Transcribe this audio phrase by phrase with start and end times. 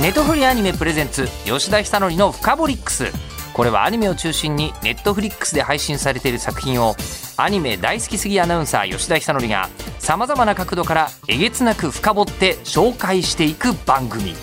[0.00, 3.12] ネットフリアニメプレゼンツ吉田久典の「フカボリックス」
[3.52, 6.96] これはアニメを中心にネットフリックスで配信されている作品を
[7.36, 9.68] アニメ大好きすぎアナウンサー吉田久典が
[9.98, 14.34] さまざまな角度からえげつなく深掘って紹介していく番組。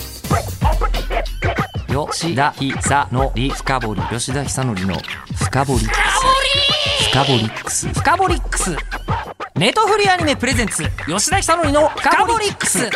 [1.87, 5.01] 吉田久典深掘り吉田久典の
[5.35, 7.09] 深掘りックス。
[7.09, 7.87] 深掘りックス。
[7.93, 8.75] 深掘りックス。
[9.55, 12.89] ネトフリアニメプレゼンツ吉田久典の深掘りックス。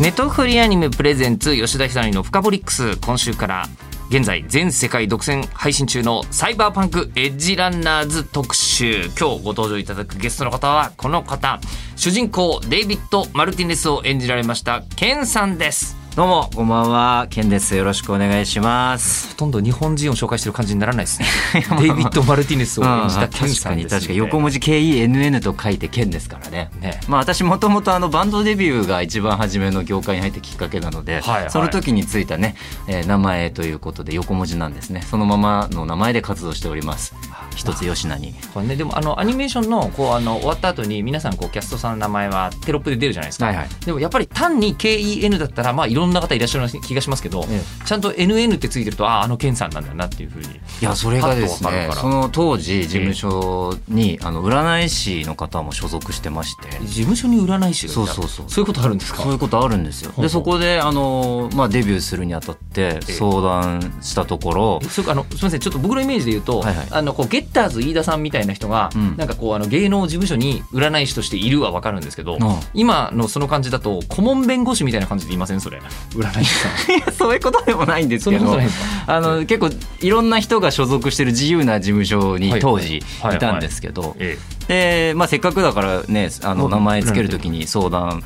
[0.00, 3.66] ネットフリアニメプレゼンツ吉田久典のフカボリックス今週から。
[4.10, 11.60] 現在全世界独占配信中のサイバーパンクエッジランナーズ特集今日ご登場いただくゲストの方はこの方
[11.94, 17.28] 主人公デイビッド・マルティネスを演じられましたケンさんですどうも、こんばんは。
[17.30, 17.76] ケンです。
[17.76, 19.28] よろしくお願いします。
[19.28, 21.28] ほとんど日本人を紹介してる感じにならないですね
[21.78, 24.18] デイビッド・マルティネスを演じたケンさんです、ね、確かに、確かに。
[24.18, 26.70] 横文字 KENN と書いてケンですからね。
[26.80, 32.56] ねまあ私もともとあのバンドデビューが一番初めの業界に入ったきっかけなので、はいはいその時についたね、
[32.88, 35.02] えー名前ということで横文字なんですね。
[35.02, 37.14] そのままの名前で活動しております。
[37.54, 38.34] 一つ吉名に。
[38.54, 43.68] これね、でもあのアニメーションのこうあの終わった後に皆さんこうキャストさんの名前はテロップで出るじゃないですか、はいはい。
[43.84, 58.12] でもやっぱり単に KEN だったらまあいろんな方いらっしゃる気がしますけど、えちゃんと NN ってついてるとあああのケンさんなんだなっていうふうにいや、それがですねその当時事務所に、あの、占い師の方も所属してまして、事務所に占い師がいた。
[58.12, 58.50] そうそうそう。
[58.50, 59.22] そういうことあるんですか？
[59.22, 60.12] そういうことあるんですよ。
[60.18, 64.80] で、そこで、あの、まあ、デビューするにあたって相談したところ。
[64.82, 66.86] え、それあのすみませんちょっと僕のイメージで言うと、はいはい。
[66.90, 69.16] あのこうゲッターズ飯田さんみたいな人が、うん。
[69.16, 72.40] なんかこうあの芸能事務所に占い師としているは分かるんですけど、ん。
[72.74, 77.12] 今のその感じだと顧問弁護士みたいな感じで言いませんそれ占い師さん。
[77.12, 78.58] そういうことでもないんですけど
[79.06, 79.70] あの結構
[80.00, 83.02] いろんな人が所属してる自由な事務所にはい当時い
[83.38, 84.38] たんですけどえ
[84.68, 86.70] で、まあ、せっかくだからねあのうん。
[86.70, 88.22] 名前つけるときに相談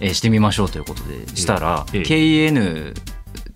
[0.00, 2.02] えーしてみましょうということでしたらええ。
[2.02, 2.94] KN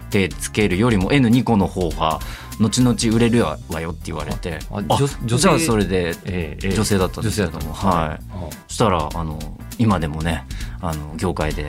[0.08, 2.18] ってつけるよりも N2 個の方が
[2.58, 4.58] 後々売れるわよって言われて。
[4.70, 5.38] 女女性？
[5.38, 8.20] じゃあそれでえええ女性だったんですけど女性だったもはい。
[8.68, 9.38] そしたらあの
[9.78, 10.44] 今でもね
[10.80, 11.68] あの業界で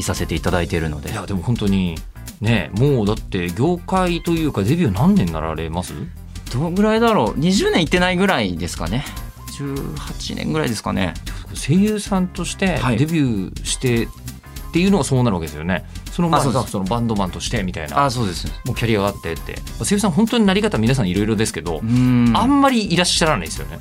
[0.00, 1.10] いさせていただいているので。
[1.10, 1.96] いやでも本当に
[2.40, 5.92] ねもうだって業界というかデビュー何年なられます？
[6.52, 9.04] どのぐらいだろう？20年いってないぐらいですかね。
[9.58, 11.14] 18年ぐらいですかね。
[11.54, 12.96] 声優さんとしてはい。
[12.96, 14.08] デビューしてっ
[14.72, 15.84] ていうのがそうなるわけですよね
[16.14, 18.04] その前あそのバンドマンとしてみたいな。
[18.04, 18.46] あそうです。
[18.64, 19.56] もうキャリアがあってって。
[19.80, 22.32] 声優さん本当になり方皆さんいろいろですけど、うん。
[22.36, 23.80] あんまりいらっしゃらないですよね。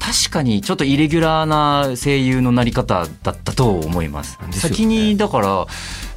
[0.00, 4.40] 確かにちょっとイレギュラーな声優のなり方だったと思います。
[4.44, 4.52] ね。
[4.52, 5.66] 先にだから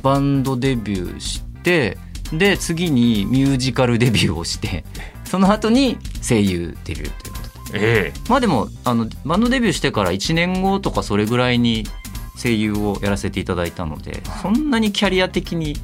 [0.01, 1.99] バンドデビューして
[2.31, 4.83] で次にミュージカルデビューをして
[5.23, 7.79] その後に声優デビューということで。
[8.07, 8.19] ええ。
[8.27, 11.85] まあでもあのバンドデビューしてから1年後とかそれぐらいに
[12.37, 15.75] 声優をやらせていただいたのでそんなにキャリア的に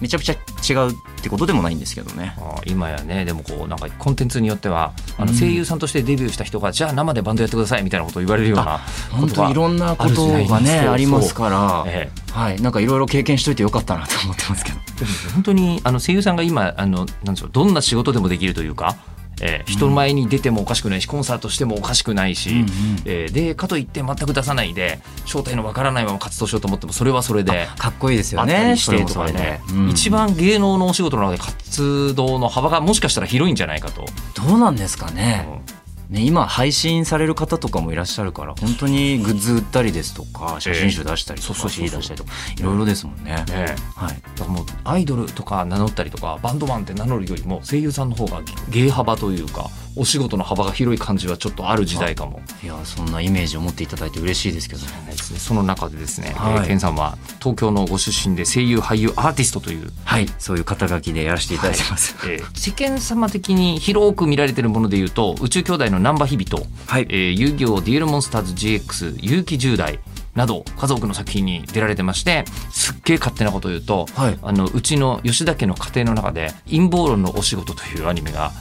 [0.00, 2.34] めちゃくちゃ違うってことでもないんですけどね。
[2.38, 8.78] あ今やねでもこうなんかコンテンツによってはあのうん声優さんとしてデビューした人が、じゃあ生でバンドやってくださいみたいなことを言われるような
[9.10, 14.78] 本当いろんなことがねありますから、えはい、なんかいろいろ経験しといてよかったなと思ってますけど。
[14.78, 18.96] えでも本当にあの声優さんが今あのなんでしょうどんな仕事でもできるというか、
[19.40, 22.66] ええ人前に出てもおかしくないしコンサートしてもおかしくないし、うんうん
[23.04, 27.68] ええでかといって全く出さないで正体のわからないまま活動しようと思ってもそれはそれで。
[27.78, 28.70] かっこいいですよね。
[28.72, 35.46] りしてとかねうん一番芸能のお仕事の中で活動の幅がもしかしたら広いんじゃないかと、どうなんですかね。
[35.68, 35.75] うん
[36.08, 43.34] ね、今配信される方とかもいらっしゃるから本当にグッズ売ったりですとか写真集出したりとか CD 出したりとかいろいろですもんね。
[43.34, 43.76] ねえ。
[43.96, 48.40] はい、だからもうアイドルとか名乗ったりとかバンドマンって名乗るよりも声優さんの方が
[48.70, 52.40] 芸幅というかお仕事の幅が広い感じはちょっとある時代かも。
[52.62, 52.66] い。
[52.66, 55.12] やそんなイメージを持っていただいて嬉しいですけどね。
[55.38, 56.54] その中でですね、はい。
[56.54, 62.14] えーケンさんは東京のご出身で声優俳優アーティストという、はい、そういう肩書きでやらせていただいてます。
[62.28, 67.06] えー世間様的に広く見られてるものでいうと宇宙兄弟の難波日々と、はい。
[67.08, 70.00] えー遊戯王デュエルモンスターズ GX 勇気10代
[70.36, 78.52] など数多くの作品に出られてましてすっげえ勝手なことを言うと、はいあのうちの吉田家の家庭の中で「陰謀論のお仕事」というアニメが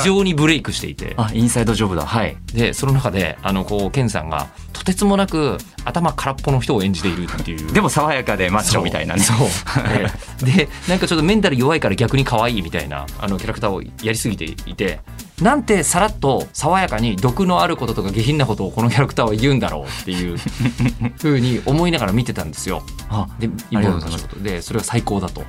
[0.00, 2.04] 非常にブレイクしていて、あインサイドジョブだ。
[2.04, 2.36] はい。
[2.52, 5.58] でその中であのこうケンさんがとてつもなく
[5.88, 7.72] 頭空っぽの人を演じているっていう。
[7.72, 9.22] でも爽やかでマッチョみたいなね。
[9.22, 9.48] そう
[9.88, 10.06] え
[10.42, 15.00] えでなんかちょっとメンタル弱いから逆に可愛いみたいなあのキャラクターをやりすぎていて
[15.40, 20.36] なんてさらっと爽やかに毒のあることとか下品なことをこのキャラクターは言うんだろうっていう
[21.18, 22.82] ふうに思いながら見てたんですよ。
[23.10, 25.44] あでありがとうございます仕事でそれが最高だと。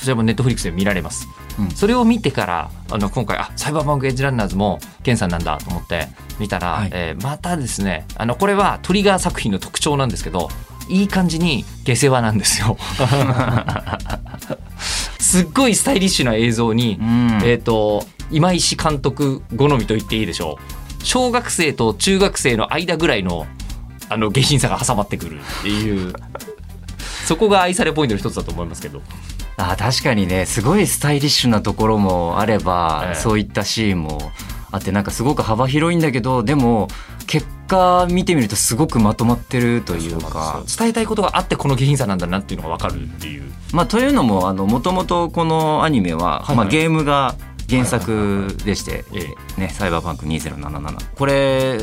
[0.00, 1.70] こちらもネットフリックスで見られます、うん。
[1.72, 6.08] それを見てからあの今回あサイバーバンクエッジランナーズもケンさんなんだと思って
[6.38, 6.90] 見たら、はい。
[6.90, 10.48] えーまたですねあのこれはトリガー作品の特徴なんですけど
[10.88, 12.78] いい感じに下世話なんですよ。
[15.20, 17.40] すっごいスタイリッシュな映像に、うん。
[17.44, 20.58] えっ、と今石監督好みと言っていいでしょ
[21.00, 21.04] う。
[21.04, 23.46] 小学生と中学生の間ぐらいの
[24.08, 26.14] あの下品さが挟まってくるっていう。
[27.26, 29.02] そこが愛されポイントの一つだと思いますけど
[29.60, 33.14] あ確かにねすごいスタイリッシュなところもあれば、ええ。
[33.14, 34.32] そういったシーンも
[34.70, 36.88] あってなんかすごく幅広いんだけどでも
[37.26, 40.62] 結果見てみるとすごくまとまってるというか。
[40.78, 43.52] 伝えたいことがあってこの下品さなんだなっていうのが分かるっていう。
[43.72, 46.56] まあ、というのもあのもともとこのアニメは、はいはい。
[46.56, 47.36] まあ、ゲームが
[47.68, 49.60] 原作でしてええ。
[49.60, 51.78] ね「サイバーパンク2077」これ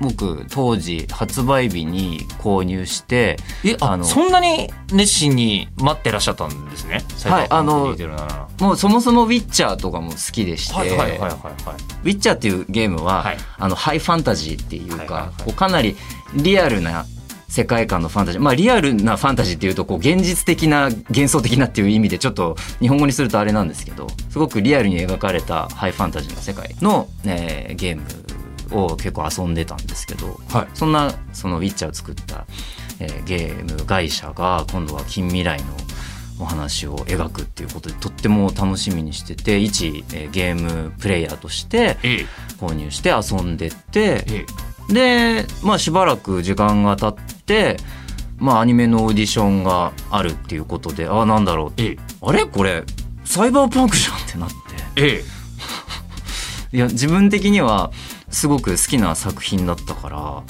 [0.00, 7.02] 僕当時発売日に購入してえああのそんなに熱心に待ってらっしゃったんですね？
[7.24, 11.30] はいあのサイバーパンク2077もうそもそも「ウィッチャー」とかも好きでして、はいはいはいはいはい
[12.02, 13.38] ウィッチャーっていうゲームは、はい。
[13.58, 15.94] あのハイファンタジーっていうか、こうかなり
[16.34, 17.04] リアルな
[17.48, 18.40] 世界観のファンタジー。
[18.40, 28.02] まあリアルなファンタジーっていうとこう現実的な幻想的なっていう意味でちょっと日本語にするとあれなんですけどすごくリアルに描かれたハイファンタジーの世界の、えーゲーム
[28.72, 30.68] を結構遊んでたんですけどはい。
[30.74, 32.46] そんなそのウィッチャーを作った、
[33.00, 35.66] えーゲーム会社が今度は近未来の
[36.38, 42.26] お話を描くっていうことでとっても楽しみにしてて一、えーゲームプレイヤーとしてええ。
[42.58, 44.46] 購入して遊んでってえ
[44.92, 47.76] でまあしばらく時間が経って
[48.38, 51.80] まあアニメのオーディションがあるっていうことであなんだろう。
[51.80, 51.96] ええ。
[52.22, 52.44] あれ？
[52.46, 52.84] これ
[53.24, 54.54] サイバーパンクじゃんってなって。
[54.96, 55.24] ええ。
[56.76, 57.90] いや自分的には
[58.30, 60.42] すごく好きな作品だったから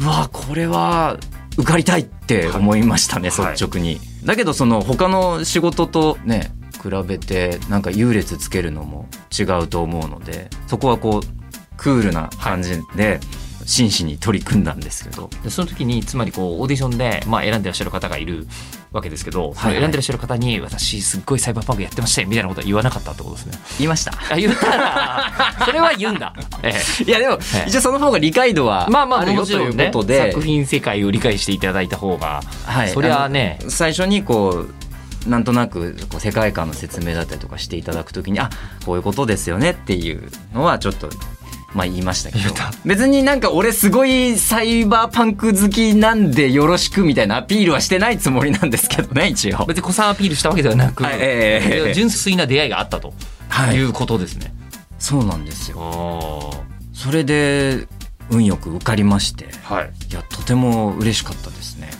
[0.00, 1.18] うわこれは
[1.56, 3.52] 受かりたいって思いましたね、はい。
[3.52, 4.00] 率直に。
[4.24, 6.50] だけどその他の仕事とね
[6.82, 13.20] 比べてなんか優劣つけるのも違うと思うのでそこはこうクールな感じで
[13.66, 18.46] 真摯に取り組んだんですけど、でその時につまりこうオーディションで、まあ、選んでらっしゃる方がいる
[18.92, 23.58] わけですけど、そのはい選んでらっしゃる方に私すっごいサイバーパンクやってましたよみたいなことは言わなかったってことですね。
[23.78, 24.12] 言いました。
[24.30, 25.32] あ言ったら
[25.64, 26.34] それは言うんだ。
[26.62, 26.72] え
[27.06, 34.66] いやでも、ええ一応その方が理解度はえまあまああるよというんことで、作品世界を理解していただいた方が、はいそりゃあね最初にこ
[35.26, 38.50] うなんとなくこう世界観の説明だったりとかしていただくときにあ
[38.84, 41.08] こういうことですよねっていうのはちょっと。
[41.74, 42.54] まあ言いましたけど。
[42.84, 49.66] 別になんか俺すごいサイバーパンク好きなんでよろしくみたいなアピールはしてないつもりなんですけどね一応。
[49.66, 51.94] 別に子さんアピールしたわけではなく、はいええええ。
[51.94, 53.12] 純粋な出会いがあったと
[53.48, 53.76] はい。
[53.76, 54.54] いうことですね。
[54.98, 56.50] そうなんですよ。
[56.92, 57.86] それで
[58.30, 59.48] 運よく受かりまして。
[59.64, 61.90] はい、いやとても嬉しかったですね。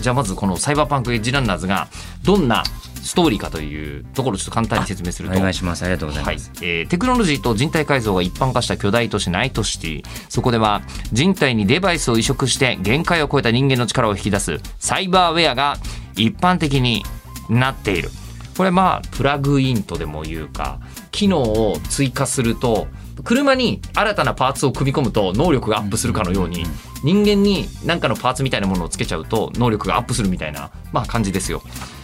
[0.00, 1.88] じゃあまずこのサイバーパンクエッジランナーズが
[2.22, 2.62] どんな
[3.08, 5.38] ストーリーかというところをちょっと簡単に説明すると。
[5.38, 5.82] お願いします。
[5.82, 6.34] ありがとうございはい。
[6.34, 15.76] ます、えーテクノロジーと人体改造が一般化した巨大都市ナイトシティそこでは人体にデバイスを移植して限界を超えた人間の力を引き出すサイバーウェアが
[16.16, 17.02] 一般的に
[17.48, 18.10] なっている。
[18.58, 20.80] これまあプラグインとでも言うか。
[21.10, 22.86] 機能を追加すると
[23.24, 26.64] 車に新たなパーツを組み込むと能力がアップするかのように
[27.02, 31.62] 人間に何かのパーツみたいなものをつけちゃうと能力がアップするみたいな、まあ、感じですよ。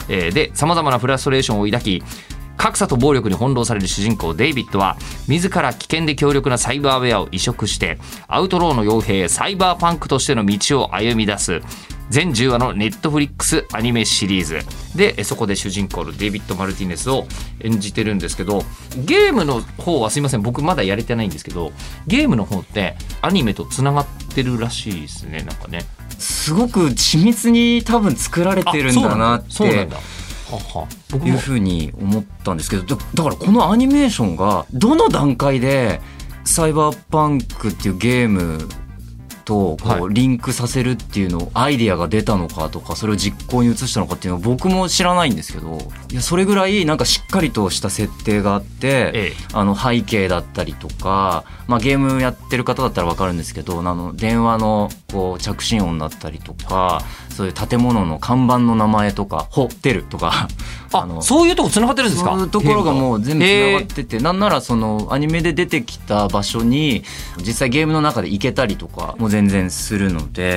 [0.08, 2.02] えでさまざまなフラストレーションを抱き
[2.56, 4.96] 格差と暴力に翻弄される主人公デイビッドは
[5.28, 7.98] 自ら危険で強力なサイバーウェアを移植して
[8.28, 11.60] アウトローの傭兵サイバーパンクとしての道を歩み出す。
[12.10, 14.58] 全10話のネットフリックスアニメシリーズ。
[14.96, 17.26] でえそこで主人公のデイビッド・マルティネスを
[17.60, 18.64] 演じてるんですけど
[18.96, 20.42] ゲームの方はすいません。
[20.42, 21.72] 僕まだやれてないんですけど
[22.06, 25.84] ゲームの方ってアニメとつながってるらしいですねなんかね。
[26.18, 29.96] すごく緻密に多分作られてるんだなってそうなんだ。
[29.96, 30.02] は
[30.58, 31.26] は。
[31.26, 32.82] いうふうに思ったんですけど。
[32.84, 36.00] だだからこのアニメーションがどの段階で
[36.44, 38.68] サイバーパンクっていうゲーム
[39.44, 45.78] とこはうリンクさせるっていうのアイディアが出たのかとかそれを実行に移したのかっていうのは僕も知らないんですけど
[46.10, 49.32] いやそれぐらいなんかしっかりとした設定があって、ええ。
[49.52, 60.48] あの背景だったりとか、まあ、ゲームやってる方だったら分かるんですけどあの電話のこう着信音だったりとかそういう建物の看板の名前とかホテルとか
[60.94, 62.30] あそういうとこつながってるんですか？
[62.32, 67.02] そういうところがもう全部つながっへててなんならそのアニメで出てきた場所に
[67.38, 70.56] 実際ゲームの中で行けたりとかも全然するのーで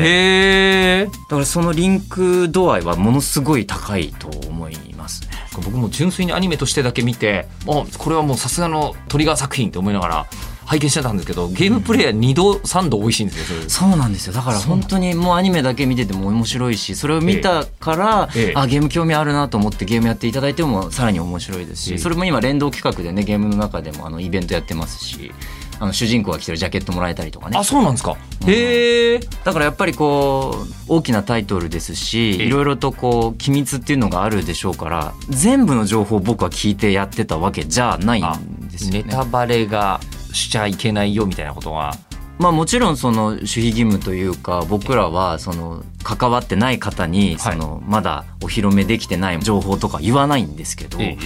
[1.02, 1.06] へー。
[1.06, 5.30] だからそのリンク度合いはものすごい高いと思いますね。
[5.56, 10.26] 僕も純粋にアニメとしてだけ見てあこれはもうさすがのトリガー作品って思いながら
[10.68, 14.34] 拝見してたんですけどゲームプレイヤー2度3度美味しいんですよそうなんですよ。
[14.34, 18.54] だから本当にもうアニメだけ見てても面白いしそれを見たから、ええ。
[18.54, 21.98] あゲーム興味あるなと思ってゲームやっていただいてもさらに面白いですし、ええ。
[21.98, 25.32] それも今連動企画でねゲームの中でもあのイベントやってますし
[25.80, 27.58] あの主人公が着てるジャケットもらえたりとかね。
[27.58, 29.20] あそうなんですか、へえ。
[29.46, 32.48] だからやっぱりこう大きなタイトルですしええ。
[32.48, 39.04] いろいろとこう機密っていうのがあるでしょうから全部の情報を僕は聞いてやってたわけじゃないんですよね。
[39.04, 40.02] ネタバレが
[40.38, 41.94] しちゃいけないよみたいなことが
[42.40, 51.18] まあもちろんその守秘義務というか僕らはその関わってない方にそのまだお披露目できてない情報とか言わないんですけどえ。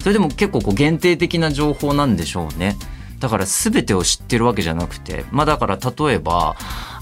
[0.00, 2.76] それでも結構こう限定的な情報なんでしょうね。
[3.18, 6.54] だから全てを知ってるわけじゃなくてまあだから例えば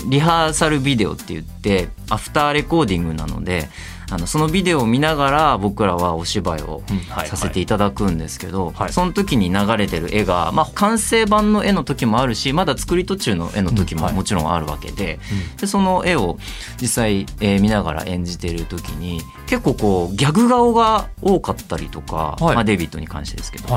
[0.06, 3.68] リハーサルビデオって言ってアフターレコーディングなので
[4.10, 6.82] あのそのビデオを見ながら僕らはお芝居を
[7.26, 8.92] させていただくんですけど、はい。
[8.92, 15.18] その時に流れてる絵が、まあ、完成版の絵の時もあるしまだ作り途中の絵の時ももちろんあるわけで,、
[15.60, 16.38] でその絵を
[16.80, 22.54] 実際、えー見ながら演じてる時に結構こうギャグ顔が多かったりとか、はい。
[22.56, 23.68] まあ、デイビッドに関してですけど、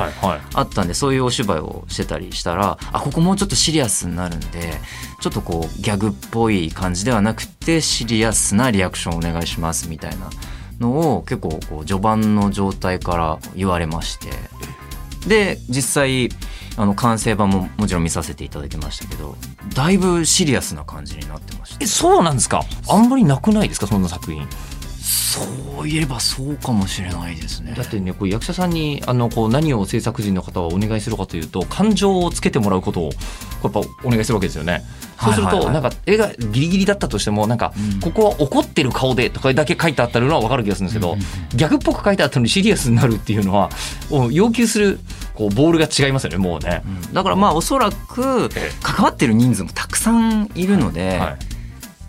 [0.54, 4.74] あったんでそういうお芝居をしてたりしたらあここもうちょっとシリアスになるんで
[5.20, 10.30] ちょっとこうギャグっぽい感じではなくてシリアスなリアクションお願いしますみたいなな
[10.80, 14.28] のを結構こう序盤の状態から言われまして。
[15.26, 16.28] で実際
[16.76, 19.36] あの完成版ももちろん見させていただきましたけど
[19.74, 22.62] だいぶシリアスな感じになってましたえそうなんですか？
[22.88, 23.88] あんまりなくないですか？
[23.88, 24.46] そんな作品。
[25.08, 25.40] そ
[25.84, 27.72] ういえばそうかもしれないですね。
[27.74, 33.04] だってねこう役者さんにあのこう何を制作陣の方はお願いするかというと感情をつけてもらうことを
[33.62, 34.84] やっぱお願いするわけですよね。
[35.18, 35.56] そうすると、はい。
[35.56, 38.00] はいはいなんか絵がギリギリだったとしてもなんか、うん。
[38.00, 41.16] ここは怒ってる顔でとかだけ書いてあったのは分かる気がするんですけど、
[41.54, 43.70] ギャグっぽく書いてあったのにシリアスになるっていうのは
[44.30, 45.00] 要求する
[45.34, 46.82] こうボールが違いますよねもうね。
[47.14, 51.47] だからまあおそらくえ関わってる人数もたくさんいるので、はい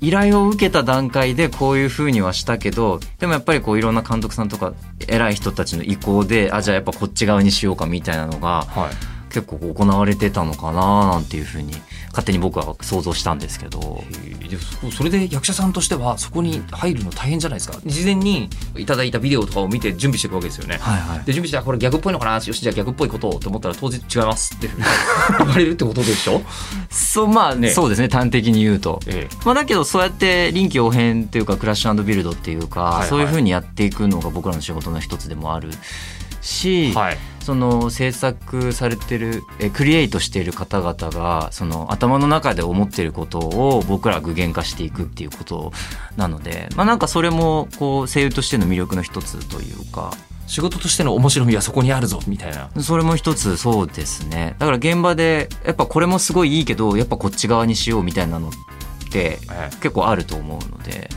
[0.01, 4.73] 依頼を受けた段階でこういうふうにはしたけどでもやっぱりこういろんな監督さんとか
[5.07, 9.19] 偉い人たちの意向であじゃあやっぱこっち側にしようかみたいなのがはい。
[9.29, 11.73] 結構行われてたのかななんていうふうに
[12.09, 14.03] 勝手に僕は想像したんですけど。
[14.81, 17.79] そそれで役者さんとしてはそこに入るの大変じゃないですか。
[17.85, 20.77] 事前にいただいたビデオとかを見て準備していくわけですよね。
[20.81, 21.19] はいはい。
[21.19, 22.33] で準備してあこれギャグっぽいのかな？
[22.33, 24.69] よしじゃあギャグっぽいことをと思ったら当日違いますって。
[25.37, 26.41] 言われるってことでしょ、
[26.89, 27.69] そうまあ、ね。
[27.69, 28.99] そうですね端的に言うと。
[29.05, 29.35] ええ。
[29.45, 33.07] まあ、だけどそうやって臨機応変っていうかクラッシュビルドっていうか、はいはい。
[33.09, 35.71] そういうふうにやっていくのが僕らの仕事の一つでもある
[36.41, 37.17] し、はい
[37.49, 45.71] その制作されてるえクリエイトしている方々がその頭の中で思っていることを僕ら具現化していくっていうこと
[46.15, 50.13] なので、まあ、なんかそれもこう声優としての魅力の一つというか。
[50.45, 52.71] 仕事としての面白みはそこにあるぞみたいな。
[52.81, 54.55] それも一つそうですね。
[54.57, 58.51] だから現場でやっぱこれもすごいいいけどやっぱこっち側にしようみたいなのっ
[59.11, 61.09] てえ結構あると思うので。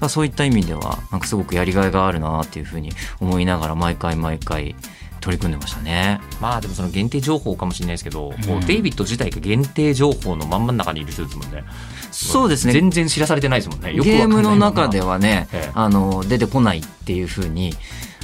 [0.00, 4.74] まあそういった意味ではなんかすごくやりがいがあるなっていうふうに思いながら毎回毎回
[5.20, 6.20] 取り組んでましたね。
[6.40, 11.64] まあでもその限定情報かもしれないですけど、こううんデイビッド自体が限定情報のまん真ん中にいる人ですもんね。
[12.10, 12.72] そうですね。
[12.72, 13.92] 全然知らされてないですもんね。
[13.92, 15.70] ゲームの中ではね、ええ。
[15.74, 17.74] あの出てこないっていうふうに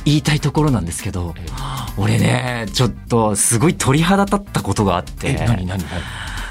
[0.05, 1.45] 言いたいところなんですけど、ええ。
[1.99, 5.85] 俺ねちょっとすごい鳥肌立ったことがあっえて何何何？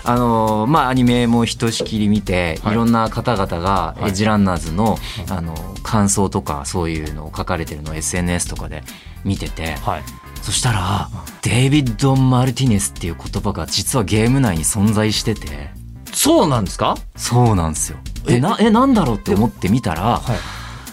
[0.07, 2.73] あのまあアニメもひとしきり見て、はい。
[2.73, 4.03] い、ろんな方々がはい。
[4.03, 4.97] エッジランナーズの,、
[5.29, 8.83] あの感想とかそういうのを書かれてるのを SNS とかで
[9.23, 10.03] 見てて、はい
[10.45, 11.09] そしたら
[11.41, 15.71] デイビッド・マルティネスっていう言葉が実はゲーム内に存在してて。
[16.13, 16.95] そうなんですか？
[17.15, 17.97] そうなんですよ。
[18.27, 18.33] え？
[18.33, 20.37] でなえなんだろうって思ってみたら、はい。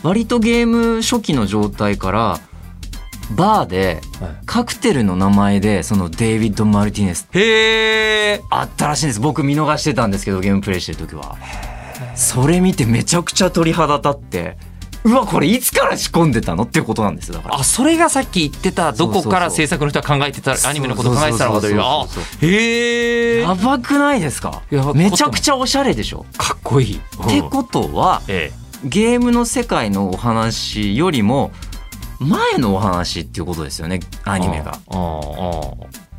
[0.02, 2.40] 割とゲーム初期の状態から
[3.36, 4.00] バーで
[4.46, 7.28] カクテルの名前でそのデイビッド・マルティネス。
[7.32, 9.20] へえあったらしいんです。
[9.20, 11.36] 僕見逃してたんですけどゲームプレイしてる時は。
[12.14, 14.56] それ見てめちゃくちゃ鳥肌立って
[15.04, 17.56] うわこれいつから仕込んでたのっていうことなんですよだから。
[17.56, 22.06] あそれがさっき言ってたどこから制作の人は考えてたアニメのことを考えてたのかというあ
[22.40, 24.62] へえやばくないですか？
[24.94, 26.24] めちゃくちゃおしゃれでしょ？
[26.38, 26.96] かっこいい。
[26.96, 28.52] ってことはえ
[28.84, 31.50] ゲームの世界のお話よりも
[32.20, 34.72] 前のお話っていうことですよねアアニメが。
[34.72, 34.78] あああ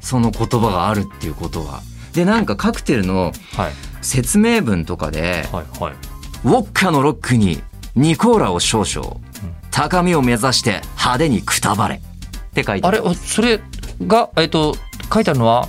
[0.02, 1.82] その言葉があるっていうことは。
[2.14, 3.72] でなんかカクテルのはい。
[4.02, 5.94] 説明文とかではいはい。
[6.44, 7.64] ウォッカのロックに
[7.96, 9.18] ニコーラを少々。
[9.72, 11.96] 高みを目指して派手にくたばれ。
[11.96, 12.00] っ
[12.54, 13.60] て書いてあれおそれ
[14.06, 14.76] がえっと
[15.12, 15.68] 書いてあるのは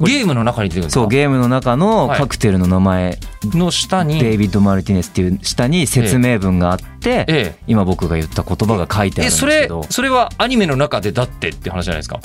[0.00, 1.00] ゲームの中に出てくるんですか？
[1.00, 2.18] そうゲームの中のはい。
[2.18, 4.20] カクテルの名前、の下に。
[4.20, 12.20] デイビッド・マルティネスっていう下に説明文があって、え今僕が言った言葉が書いてあるんですええそれけどそれはアニメの中でだってって話じゃないですか？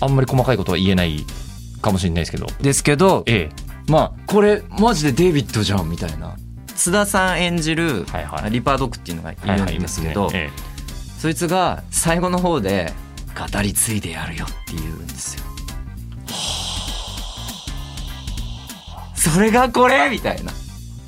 [0.00, 1.24] あんまり細かいことは言えない
[1.82, 3.48] かもしれないですけどですけどえ
[3.88, 6.36] まあこれマジでデイビッドじゃんみたいな
[6.78, 8.06] 津田さん演じる
[8.50, 10.48] リパードックっていうのがいるはいんですけど、え
[11.18, 12.92] そいつが最後の方で
[13.34, 15.44] 語り継いでやるよって言うんですよ。
[19.16, 20.52] それがこれみたいな。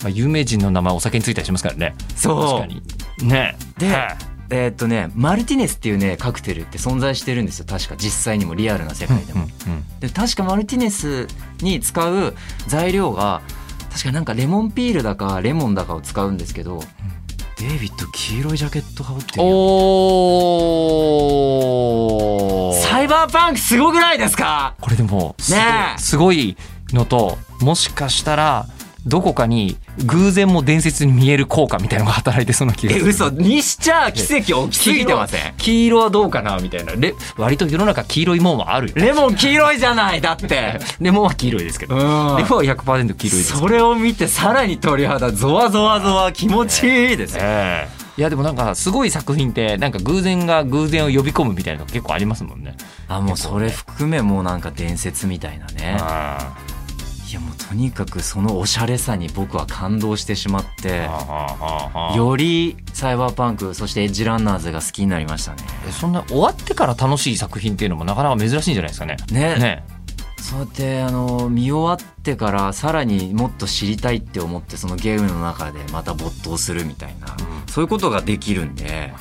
[0.03, 1.95] まあ、有名人の名前お酒についたりしますからね。
[2.17, 2.43] そう。
[2.43, 2.83] 確かに。
[3.29, 3.57] ね。
[3.79, 4.17] ではい。
[4.53, 7.67] えーっとねマルティネスっていうねカクテルって存在してるんですよ。
[7.69, 7.95] 確か。
[7.97, 10.01] 実際にもリアルな世界でも、うんうん。
[10.01, 11.29] で確かマルティネス
[11.61, 12.35] に使う
[12.67, 13.43] 材料が
[13.91, 16.81] 確かなんかレモンピールだかレモンだかを使うんですけど、
[17.59, 19.49] デイビッド黄色いジャケット羽織ってるよ。
[19.51, 22.81] おー。
[22.81, 24.75] サイバーパンクすごくないですか？
[24.81, 25.99] これでもすごいねえ。
[25.99, 26.57] すごい
[26.93, 28.67] のともしかしたら
[29.07, 33.07] どこかに偶然も伝説に見える効果みたいなのが働いてそうな気がする。
[33.07, 33.29] え嘘。
[33.31, 35.55] にしちゃ奇跡起きすぎてません？
[35.57, 36.93] 黄色はどうかなみたいな。
[36.95, 40.79] レ割と世の中黄色いもんはあるよレモン黄色いじゃないだって。
[41.01, 47.35] レモンは黄色いですけど、レモンは100%黄色いですそれを見てさらに鳥肌ゾワゾワゾワ気持ちいいです。
[47.37, 48.01] よ、ええ。
[48.19, 52.75] いやでもなんかすごい作品ってなんか偶然が偶然を呼び込むみたいなの結構ありますもんね。
[53.09, 55.97] あもうそれ含めもうなんか伝説みたいなね
[57.71, 65.59] とにかくそのおしゃれさに僕は感動してしまってあよりサイバーパンクそしてエッジランナーズが好きになりましたね。
[65.93, 69.19] そんな終わってから楽しい作品っていうのもなかなか珍しいんじゃないですかね。
[69.31, 69.57] ね。
[69.57, 69.85] ね。
[70.41, 77.37] そうやってあの見終わってからさらにもっと知りたいって思ってそのゲームの中でまた没頭するみたいな、
[77.69, 79.13] そういうことができるんで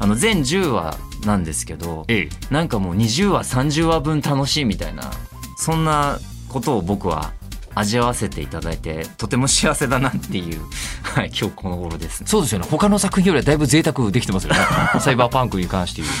[0.00, 2.28] あの全10話なんですけどええ。
[2.50, 5.12] なんかもう20話30話分楽しいみたいな
[5.58, 7.32] そんなことを僕は
[7.74, 10.62] 味わわせていただいてとても幸せだなっていう、
[11.02, 12.26] はい、今日この頃ですね。
[12.28, 14.60] そうですよね他の作品よりはだいぶ贅沢できてますよね
[15.00, 16.14] サイバーパンクに関して言う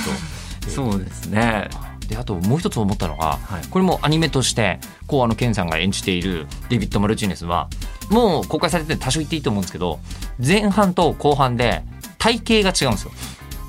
[0.64, 0.70] と。
[0.70, 1.68] そうですね。
[2.08, 7.68] であともう一つ思ったのが、はいこれもアニメとしてこうあのケンさんが演じているデイビッド・マルチネスは
[8.10, 9.98] もう公開されてて多少言っていいと思うんですけど
[10.44, 11.82] 前半と後半で
[12.18, 13.12] 体型が違うんですよ。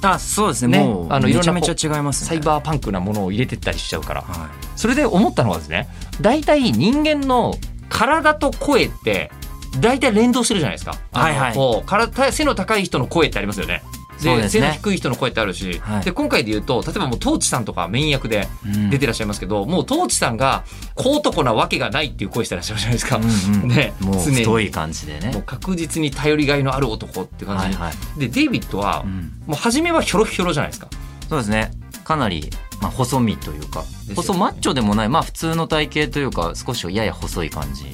[0.01, 2.27] あそうですねねもうあのいろんなめちゃめちゃ違いますね。
[2.27, 4.21] サイバーパンクなものを入れてったりしちゃうから。
[4.21, 5.87] はそれで思ったのはですね
[6.21, 7.55] 大体人間の
[7.89, 9.31] 体と声って
[9.79, 10.95] 大体連動してるじゃないですか。
[11.11, 13.83] はいはいこう体背の高い人の声ってありますよね。
[14.17, 18.47] そうですね背の低い人の声ってあるし、はいで今回で言うと例えばもうトーチさんとかメイン役で
[18.89, 20.63] 出てらっしゃいますけど、もうトーチさんが
[20.95, 23.17] 小男なわけがないっていう声してらっしゃるじゃないですか。
[23.17, 25.43] うんうんねもう太い感じでねもう。
[25.43, 28.19] 確実に頼りがいのある男って感じに、はいはい。
[28.19, 30.87] でデイビッドは、うんもう初めはひょろひょろじゃないですか。
[31.27, 31.71] そうですね。
[32.05, 32.49] かなり、
[32.81, 33.83] まあ、細身というか、
[34.15, 37.85] 細マッチョでもない、まあ普通の体型というか、少しやや細い感じ。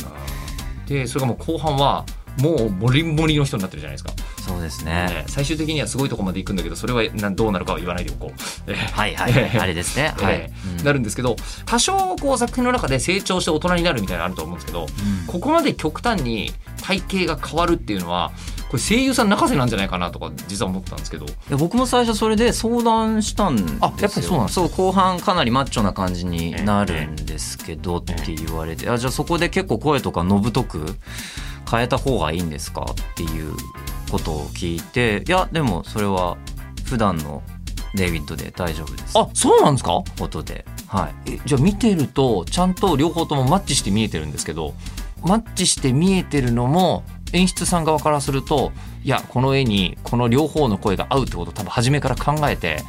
[0.88, 2.06] でそれがもう後半は
[2.40, 4.12] もうモリンモリの人になってるじゃないですか。
[4.42, 4.92] そうですね。
[4.92, 8.72] ね最終的にはすごいとこまで行くんだけどそれはなどうなるかは言わないでおこう。
[8.72, 9.60] えーはいはいはい。
[9.60, 10.14] あれですね。
[10.18, 10.52] はい。
[10.84, 18.32] なるんですけど多少こう作品の中で成長して大人になるみたいなのあると思うんですけどうんここまで極端に体型が変わるっていうのは
[18.72, 21.26] これ声優さん泣かせなんじゃないかなとか実は思ったんですけど。
[21.26, 23.78] いや僕も最初それで相談したんですよ。
[23.82, 30.86] あやっぱりそうなんそう後半かなりマッチョな感じになるんですけどって言われて、あじゃあそこで結構声とかのぶとく
[31.70, 33.54] 変えた方がいいんですかっていう
[34.10, 35.26] ことを聞いて。
[35.28, 36.38] いやでもそれは
[36.86, 37.44] 普段の
[37.94, 39.20] デイビッドで大丈夫です。
[39.20, 40.02] あそうなんですか？
[40.18, 40.64] ことで。
[40.88, 41.32] はい。
[41.34, 44.74] えじゃあ見てるとちゃんと両方ともマッチして見えてるんですけど。
[45.24, 47.04] マッチして見えてるのも
[47.34, 48.72] 演出さん側からすると
[49.04, 52.84] いやこの絵にこの両方の声が合うってことを多分初めから考えて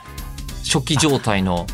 [0.64, 1.66] 初期状態の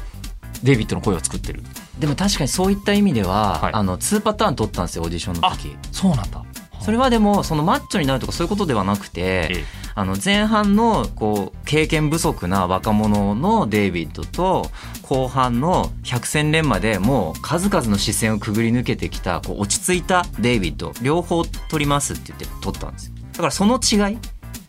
[0.63, 1.63] デイビッドの声を作ってる。
[1.99, 3.73] でも確かにそういった意味では、はい。
[3.75, 5.77] あの2パターン取ったんですよオーディションの時。
[5.93, 6.45] そうなんだ。
[6.81, 9.65] それはでもそのマッチョになるとかそういうことではなくて、ええ
[9.99, 14.71] あの前半のこう経験不足な若者のデイビッドと
[15.03, 23.15] 後半の百戦錬磨でもう数々の視線をくぐり抜けてきたこう落ち着いたデイビッド両方取りますって言って取ったんですよ。
[23.33, 24.19] だからその違い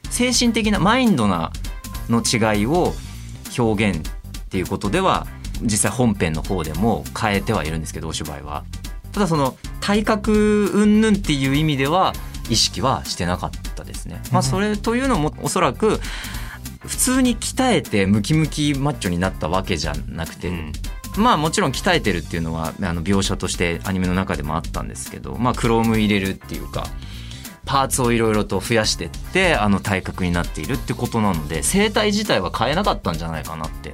[0.09, 1.51] 精神的なマインドな
[2.09, 2.95] の違いを
[3.55, 5.27] 表現っていうことでは
[5.61, 8.63] 実際本編の方でも変えてはいるんですけどお芝居は。
[9.11, 12.13] ただその体格云々っていう意味では
[12.49, 14.21] 意識はしてなかったですね。
[14.31, 15.99] まあそれというのもおそらく
[16.81, 20.71] 普通に鍛えてムキムキマッチョになったわけじゃなくて、うん。
[21.17, 26.85] まあもちろん鍛えてるっていうのはあの描写としてアニメの中でもあったんですけど、まあクローム入れるっていうか
[27.65, 33.91] パーツをいろいろと増やしてってあの体格になっているってことなので生態自体は変えなかったんじゃないかなって。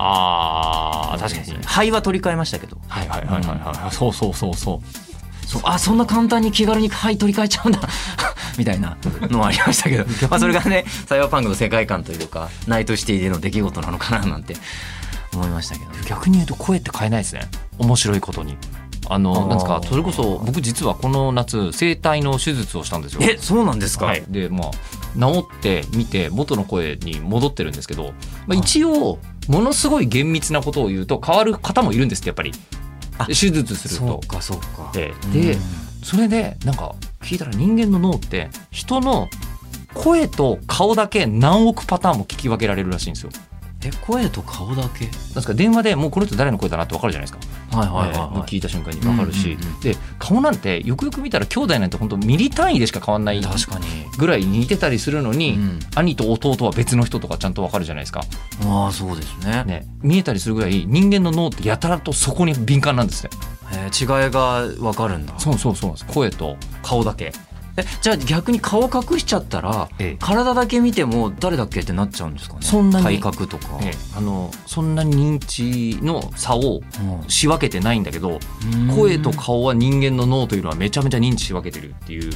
[0.00, 1.64] あー確かに。
[1.64, 2.78] 肺は取り替えましたけど。
[2.86, 3.94] はいはいはいはいはい。
[3.94, 5.07] そうそうそうそう
[5.48, 7.80] そうあそんな簡単に気軽に肺取り替えちゃうんだ。
[8.58, 8.98] みたいな
[9.30, 14.56] のはありましたけど、まあ、それがねサイバーパンクの世界観というかナイトシティでの出来事なのかななんて
[15.32, 15.90] 思いましたけど。
[16.06, 17.48] 逆に言うと声って変えないですね。
[17.78, 18.58] 面白いことに。
[19.08, 23.20] あのなんですかそれこそ僕実はこの夏声帯の手術をしたんですよ。
[23.22, 24.70] えそうなんですか、はい、でまあ
[25.18, 28.12] 治ってみて元の声に戻ってるんですけど、
[28.46, 32.52] まあ、一応ものすごい厳密なことを言うと変わる方もいるんですってやっぱり。
[32.52, 32.77] あ
[33.26, 34.26] 手術するとそう。
[34.26, 35.60] かそうかええでうん
[36.02, 39.28] それでなんか聞いたら人間の脳って人の
[39.94, 43.30] 声と顔だけ何億パターンも聞き分けられるらしいんですよ。
[43.84, 45.04] え声と顔だけ？
[45.04, 47.78] なんですか電話でもうこの人誰の声だなって分かるじゃないですか。
[47.78, 48.48] はいはいはい、はい。
[48.48, 49.62] 聞いた瞬間に分かるし、うん。
[49.62, 53.86] うんうんで顔なんてよくよく見たら兄弟なんて本当ミリ単位でしか変わんない確かに、
[54.18, 55.78] ぐらい似てたりするのに、うん。
[55.94, 58.22] 兄と弟は別の人とかちゃんと分かるじゃないですか、
[58.64, 59.62] ああそうですね。
[59.64, 63.30] ね、見えたりするぐらい人間の脳ってやたらとそこに敏感なんですね
[63.72, 65.38] えー違いが分かるんだ。
[65.38, 66.12] そうそうそうなんです。
[66.12, 67.26] 声と顔だけ。
[67.26, 67.32] え
[68.00, 70.16] じゃあ逆に顔隠しちゃったら、ええ。
[70.18, 72.60] 体だけ見ても誰だっけってなっちゃうんですかね？
[72.62, 73.04] そんなに。
[73.04, 73.92] 体格とか、ええ。
[74.16, 77.28] あのそんなに認知の差をうん。
[77.28, 78.40] 仕分けてないんだけど
[78.96, 82.32] 声と顔は人間の脳というのはめちゃめちゃ認知し分けてるっていう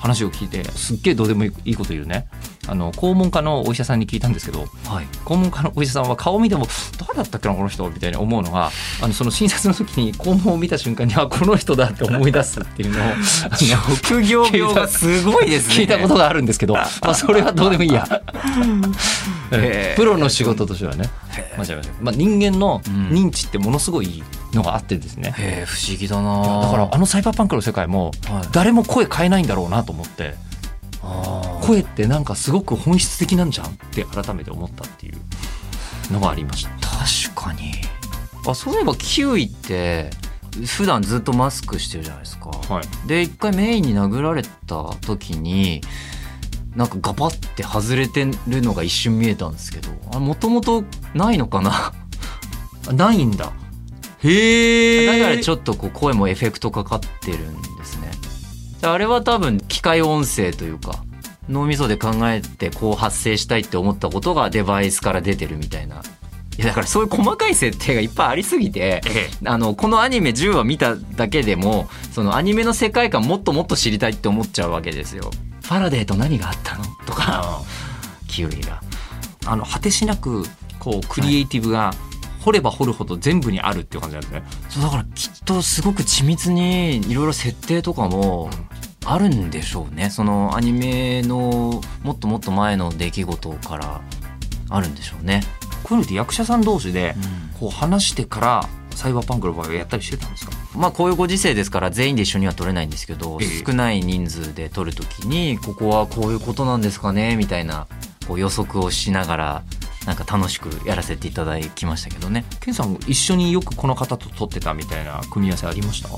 [0.00, 2.26] 話を聞いてすっげえどうでもいいこと言うね。
[2.66, 5.06] あの肛門科のお医者さんに聞いたんですけどはい。
[5.24, 6.66] 肛門科のお医者さんは顔見ても
[6.98, 8.70] 誰だったっけなこの人みたいに思うのが
[9.02, 13.02] あのその診察の時に肛門を見た瞬間にあこの人だって思い出すっていうのを
[14.04, 15.74] 職業病がすごいですね。
[15.74, 18.06] 聞いたことがあるんですけど、まあ、それはどうでもいいや。
[19.96, 21.10] プロの仕事としてはね、
[21.58, 23.08] 間違えましたまあ、人間のうん。
[23.08, 25.32] 認知ってものすごいのがあってですね、
[25.66, 28.48] 不思議だなだからあのサイバーパンクの世界もはい。
[28.52, 30.34] 誰も声変えないんだろうなと思って
[31.62, 36.70] 声ってなんかすごく本質的なんじゃんって改めて思ったっていうのがありました。
[37.34, 37.72] 確かに。
[38.46, 40.10] あそういえばキウイって
[40.66, 43.08] 普段ずっとマスクしてるじゃないですか、はい。
[43.08, 44.48] で一回メインに殴られた
[45.00, 45.80] 時に
[46.76, 51.92] なんかガバって外れてるのが一瞬見えたんですけどあもともとないのかな？
[52.88, 53.52] あ ないんだ。
[54.22, 58.10] へえだからちょっとこう声もエフェクトかかってるんですね。
[58.80, 61.02] であれは多分機械音声というか
[61.48, 66.02] 脳みそで考えてこう発生したいって思ったことがデバイスから出てるみたいな。
[66.58, 75.30] いやだからそういう細かい設定がいっぱいありすぎてえあのこのアニメ10話見ただけでもそのアニメの世界観もっともっと知りたいって思っちゃうわけですよ。
[75.70, 76.84] ファラデーと何があったの？
[77.06, 77.62] とか。
[78.26, 78.82] キウイが。
[79.46, 80.42] あの果てしなく
[80.80, 81.92] こうクリエイティブが
[82.40, 84.42] 掘れば掘るほど全部にあるっていう感じなんですね。
[84.68, 88.50] そうだからきっとすごく緻密にいろいろ設定とかも
[89.04, 90.10] あるんでしょうね。
[90.10, 94.00] そのアニメのもっともっと前の出来事から
[94.70, 95.44] あるんでしょうね。
[95.84, 97.14] こういうのって役者さん同士で
[97.60, 98.68] こう話してから
[99.00, 100.52] サイバーパンクの場合はやったりしてたんですか？
[100.76, 103.64] まあこういうご時世ですから全員で一緒には撮れないんですけど、ええ。
[103.66, 107.86] 少ない人数で撮るときにここはこういうことなんですかねみたいな
[108.28, 109.62] こう予測をしながら
[110.06, 112.44] なんか楽しくやらせていただきましたけどね。
[112.60, 116.10] ケンさん一緒によくこの方と撮ってたみたいな組み合わせありました？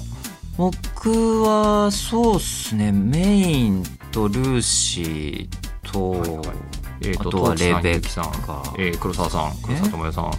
[0.57, 6.57] 僕はそうっすねメインとルーシーと、はいはい。
[7.05, 8.75] えー、とあとはレベッカ。
[8.79, 10.25] えー黒沢さん黒沢智也さん。
[10.27, 10.37] はい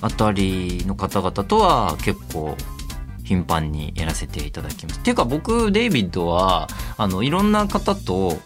[0.00, 2.56] あたりの方々とは結構
[3.24, 5.00] 頻繁にやらせていただきます。
[5.00, 8.38] っていうか僕デイビッドはあのいろんな方と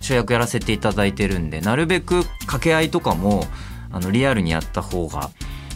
[0.00, 3.44] 主役やらせていただいてるんでなるべく掛け合いとかも
[3.90, 5.30] あのリアルにやった方が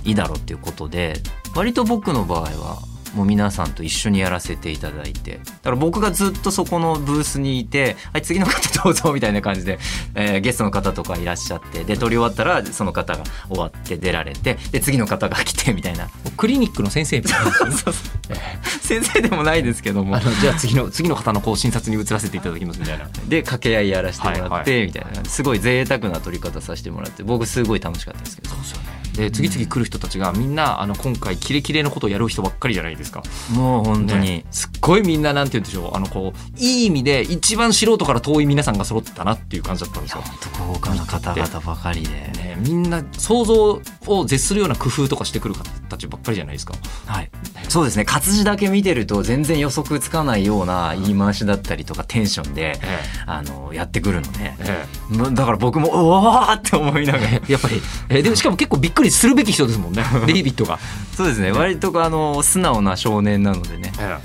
[0.05, 1.15] いいだろうっていうことで
[1.55, 2.79] 割と僕の場合は
[3.15, 5.39] もう皆さんと一緒にやらせていただいて。
[5.39, 9.79] だから僕がずっとそこのブースにいて「はい次の方どうぞ」みたいな感じで、
[10.15, 16.09] えーゲストの方とかいらっしゃってで撮り終わったらその方が終わって出られてで次の方が来てみたいな。
[16.37, 17.53] クリニックの先生みたいな
[18.83, 20.17] 先生でもないですけども。
[20.17, 23.09] あのじゃあ次の次の方のこう診察に移らせていただきますみたいな。
[23.29, 25.25] で掛け合いやらせてもらはいはってみたいな。
[25.25, 28.51] すごい贅沢な撮り方させてもらって僕すごい楽しかったですけど。
[28.51, 33.23] そうですよねで次々来る人たちがみんなあの今回キレキレのことをやる人ばっかりじゃないですか。
[33.53, 34.45] もう本当に、ね。
[34.51, 35.97] すっごいみんななんて言うんでしょう。
[35.97, 40.23] あのこういい意味で一番素人から遠い皆さんが揃ってたなっていう感じだったんですよ。
[40.67, 46.75] 豪華な方々ばかりで、ね、みんな想像を絶するような工夫とかしてくる方たちばっかりじゃないですか。
[47.07, 47.31] はい、
[47.69, 48.05] そうですね。
[48.05, 54.55] 活字だけ見てると全然予測つかないような言い回しだったりとかテンションでえあのやってくるので。
[54.61, 55.35] ええ。
[55.35, 57.25] だから僕もうわーって思いながら。
[57.25, 60.05] え やっぱり、えでもしかも結構びっくりするべき人ですもんね。
[60.27, 60.79] デイビッドが。
[61.17, 61.53] そうですね。
[61.53, 64.19] 割とあの素直な少年なのでね、え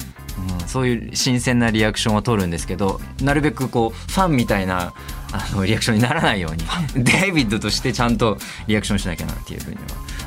[0.61, 4.93] うん、そういう新鮮なリアクションは取るんですけどなるべくこうファンみたいな
[5.31, 8.37] あのリアクションにならないようにデイビッドとしてちゃんと
[8.67, 9.81] リアクションしなきゃなっていうふうには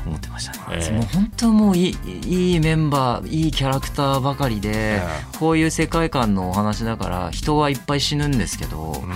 [0.05, 0.59] 思ってましたね。
[0.71, 0.91] ええ。
[0.91, 5.01] もう本当もういいいいメンバーいいキャラクターばかりで、え。
[5.39, 9.09] こういう世界観のお話だから人はいっぱい死ぬんですけど、うん。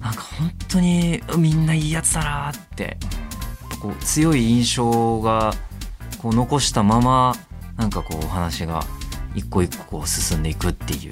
[0.00, 2.96] なんか本当にみんないいやつだなって
[3.82, 5.52] こう強い印象が
[6.18, 7.34] こう残したまま
[7.76, 8.84] なんかこうお話が
[9.34, 11.10] 一個一個こう進んでいくっていう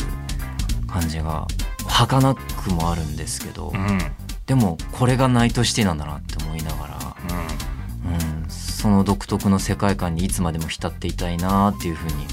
[0.86, 1.48] 感じが
[1.88, 3.98] 儚くもあるんですけど、うん。
[4.46, 6.98] でもこれがナイトシティなんだなって思いながら、
[8.04, 12.26] うん、その独特の世界観にいつまでも浸っていたいなっていうふうに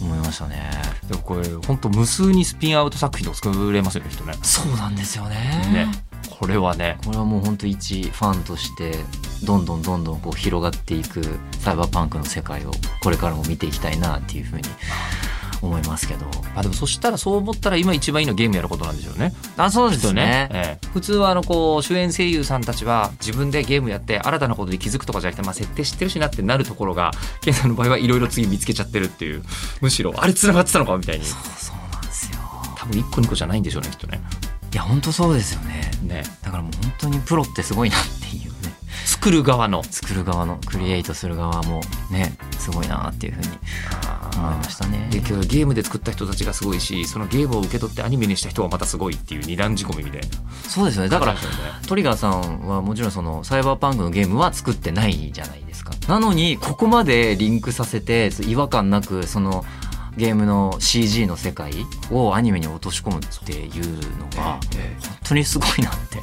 [0.00, 0.70] 思いましたね。
[1.08, 4.34] でもこれ本当無数にスピンアウト作品を作れますよね人ね。
[4.42, 5.36] そうなんですよね。
[5.72, 6.03] ね
[6.38, 8.92] これはねこれはもう本当一ファンとして
[9.44, 11.22] どんどんどんどんこう広がっていく
[11.60, 14.62] サイバーパンクの世界をこれからも見ていきたいなっていうふうに
[15.62, 16.26] 思いますけど。
[16.56, 19.34] あでもそしたらそう思ったら今一番いいのはゲームやることなんでしょうね。
[19.56, 20.86] あそうできっとね、ええ。
[20.88, 29.42] 普通はあのこう主演声優さんたちは自分でゲームやって新たなことに気づくとかじゃなくて、まあ、設定知ってるしなってなるところがケンさんの場合はいろいろ次見つけちゃってるっていう
[29.80, 31.24] むしろあれ繋がってたのかみたいに。
[31.24, 31.36] そ
[31.72, 32.38] うなんですよ。
[32.76, 34.20] 多分1個2個じゃないんでしょうねきっとね
[34.74, 35.88] いや本当そうですよね。
[36.02, 36.24] ね。
[36.42, 38.74] だからもう本当にプロってすごいなっていうね。
[39.06, 39.84] 作る側の。
[39.84, 43.48] 作る側のクリエイトする側もねすごいなっていうふうに
[44.36, 45.06] 思いましたね。
[45.12, 50.26] で今日ゲームで作った人たちがすごいしそのゲームを受け取ってアニメにした人はまたすごいっていう二段仕込みみたいな。
[50.68, 51.08] そうですよね。
[51.08, 51.38] だからね。
[51.86, 55.92] トリガーさんはもちろんそのサイバーパンクのゲームは作ってないじゃないですか。
[56.08, 59.64] なのにここまでリンクさせて違和感なくその
[60.16, 61.72] ゲームの CG の世界
[62.10, 65.06] をアニメに落とし込むっていうのがええ。
[65.06, 66.18] 本当にすごいなって。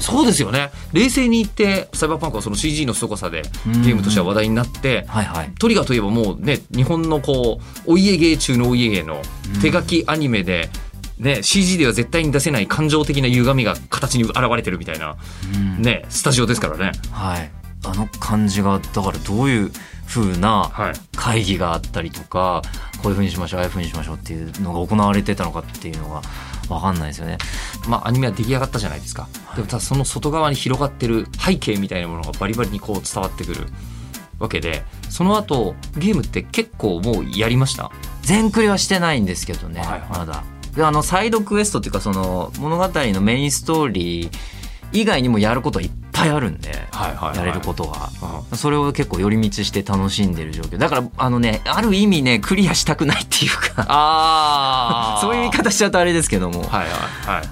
[0.00, 0.70] そうですよね。
[0.92, 3.42] 冷静に言ってサイバーパンクはその CG の凄さで
[3.82, 5.50] ゲームとしては話題になって、はいはい。
[5.58, 9.20] トリガーといえばもうね日本のこうお家芸中のお家芸の
[9.62, 10.68] 手書きアニメで、
[11.18, 15.16] ね、CG では絶対に出せない感情的な歪みが形に現れてるみたいな、
[15.54, 15.82] うん。
[15.82, 16.92] ね、スタジオですからね。
[17.10, 17.50] はい。
[17.84, 19.72] あの感じがだからどういう
[20.08, 20.94] 風なはい。
[21.16, 22.62] 会議があったりとか
[23.02, 26.22] こういう風にしましょうああいう風にしましょうっていうのが行われてたのかっていうのが
[26.68, 27.38] 分かんないですよね。
[27.88, 33.66] まあ、アニメは出来上がったじゃないですか、でもただその外側に広がってる背景みたいなものがバリバリにこう伝わってくる
[34.40, 37.92] わけでその後ゲームって結構もうやりました？
[38.22, 40.00] 全クリはしてないんですけどね、はいはい。
[40.10, 40.44] まだ。
[40.74, 44.30] であのサイドクエストっていうかその物語のメインストーリー
[44.92, 45.90] 以外にもやることはいっ
[46.28, 46.70] ぱいあるんで、
[47.34, 48.10] やれることが。
[48.22, 50.78] あそれを結構寄り道して楽しんでる状況。
[50.78, 57.36] だからあのねある意味ねクリアしたくないっていうかあ そういう言い方しちゃうとあれですけども、はいはいはい。
[57.36, 57.44] はい。
[57.44, 57.46] い、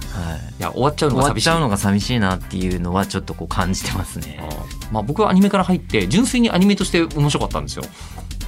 [0.60, 1.44] いや終わっちゃうのが寂しい。
[1.44, 4.40] ちゃうのが寂しいなっていうのはちょっとこう感じてますね。
[4.92, 7.84] まあ、僕はアニメから入って純粋にアニメとして面白かったんですよ。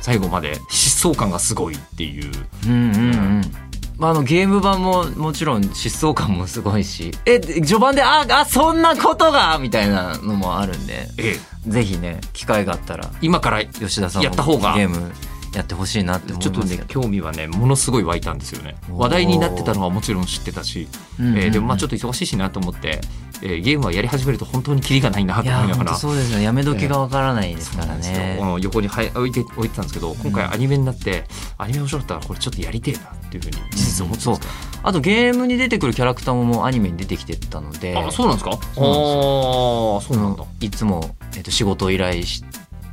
[0.01, 0.59] 最後まで。
[0.71, 2.33] 疾走感がすごいっていう。
[2.67, 2.75] うんうん。
[2.75, 3.66] うん
[3.99, 7.13] まあ、あのゲーム版ももちろん疾走感もすごいし。
[7.25, 11.09] え序盤でああそんなことがみたいなのもあるんで。
[11.19, 11.71] ええ。
[11.71, 14.75] ぜひね機会があったら今から吉田さんやった方が。
[14.75, 15.13] ゲーム
[15.55, 18.77] やってほしいなって思ちょっとね興味はねものすごい湧いたんですよね。
[18.91, 20.87] 話題になってたのはもちろん知ってたし、
[21.19, 23.01] えーでもまあちょっと忙しいしなと思って、
[23.42, 25.94] えーゲームはやり始めると本当にキリがないなと思いながら。
[25.96, 26.40] そうですよ。
[26.40, 28.37] やめ時がわからないですからね。
[28.38, 31.25] この横にはい置いて置いてたんですけど今回アニメになって、
[31.59, 37.96] アニメ面白かったらこれちょっとやりてえなっていうふうに事実思ってそうますねあとゲームに出てくるキャラクターももうアニメに出てきてたので。
[37.96, 38.53] あそうなんですか？
[38.53, 40.44] ああそうなんだ。
[40.61, 42.44] いつも、えっと、仕事依頼し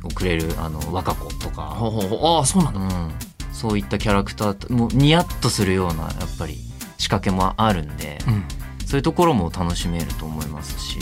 [0.02, 2.80] をくれるあの若子とか、ああそうなんだ。
[2.80, 3.12] うん、
[3.52, 6.58] そういったキャラクターともうニヤッとするようなやっぱり
[6.98, 8.44] 仕掛けもあるんで、うん
[8.86, 10.98] そういうところも楽しめると思いますし、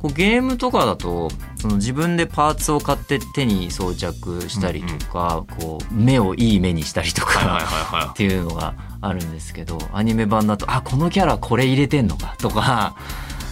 [0.00, 12.96] こうゲームとかだとその自分でパーツを買って手に装着したりとか、こう目をいい目にしたりとか、っていうのがあるんですけどアニメ版だとあこのキャラこれ入れてんのかとか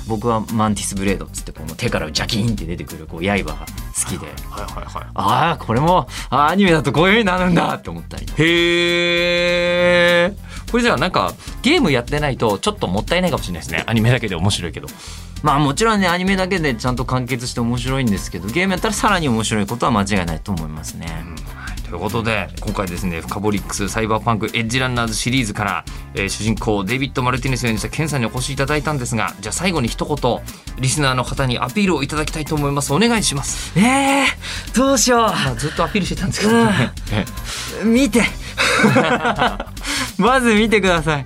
[0.09, 4.27] 僕はマンティスブレードっつってこの手からジャキーンって出てくるこう刃が好きで。
[4.27, 8.27] はいはいはいああこれもアニメだとこういう風になるんだって思ったり。
[8.37, 10.33] へえ
[10.73, 13.85] これじゃあなんかゲームやってないとちょっともったいないかもしれないですね。
[13.87, 14.89] アニメだけで面白いけど。
[15.43, 21.09] まあもちろんねアニメだけでちゃんと完結して面白いんですけどゲームやったらさらに面白いことは間違いないと思いますね。
[21.91, 30.41] ということで今回ですね「フカボリックスサイバーパンクエッジランナーズ」シリーズから、えー主人公デイビッド・マルティネスを演じたケンさんにお越しいただいたんですがじゃあ最後に一言
[30.79, 32.95] リスナーの方にアピールをいただきたいと思います。
[32.95, 37.27] お願いします、えー、どうしよまあ、ずっとアピールしてたんですけどね、 え
[37.83, 38.23] う見て
[40.19, 41.25] まず見てください。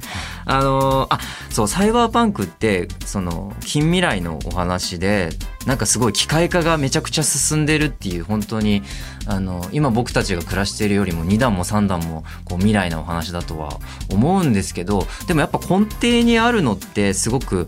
[0.49, 1.19] あのーあ
[1.51, 5.31] そうサイバーパンクってその近未来のお話で
[5.65, 8.83] なんかすごい機械化がめちゃくちゃ進んでるっていう本当に
[9.27, 13.79] あの今僕たちが暮らしているよりも2段も3段もこう未来のお話だとは
[14.11, 17.67] 思うんですけどでもやっぱ根底にあるのってすごく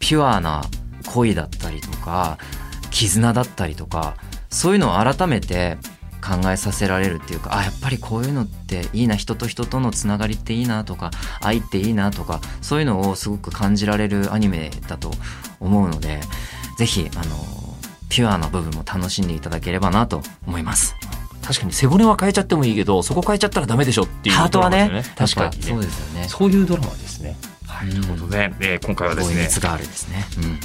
[0.00, 0.64] ピュアな
[1.06, 2.38] 恋だったりとか
[2.90, 4.16] 絆だったりとか
[4.50, 5.78] そういうのを改めて
[6.20, 15.10] 考えさせられるっていうかあやっぱりこういうのっていいな人と人とのつながりっていいなとか愛っていいなとかそういうのをすごく感じられるアニメだと
[15.60, 16.20] 思うので
[16.78, 17.36] ぜひあの
[18.08, 20.94] ピュアな部分も楽しんでいただければなと思います。
[21.42, 25.62] 確かに背骨は変えちゃってもいいけどそこ変えちゃったらダメでしょっていうハートはね確かにね。
[25.62, 26.28] そうですよね。
[26.28, 27.36] そういうドラマですね。
[27.66, 28.02] はい、うん。
[28.02, 29.34] ということで、えー今回はですね。
[29.36, 30.26] ですね。
[30.38, 30.60] うん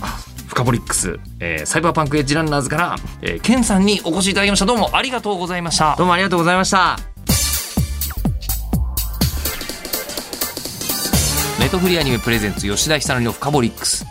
[0.53, 6.99] フカボリックス、えー、サイバーパンクエッジランナーズから、えー、ケンさんにお越しいただきましたどうもありがとうございましたどうもありがとうございました
[11.59, 14.05] ネットフリアニメプレゼンツ吉田久典のフカボリックス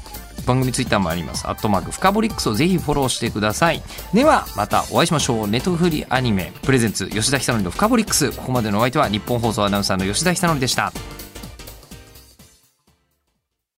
[0.45, 1.47] 番組ツイッターもあります。
[1.47, 3.81] アットマーク、フカボリックスをぜひフォローしてください。
[4.13, 5.47] では、またお会いしましょう。
[5.47, 8.33] ネットフリアニメ、プレゼンツ、吉田ひさのりのフカボリックス。
[8.33, 10.93] ここまでのお相手は、日本放送アナウンサーの吉田ひさでした。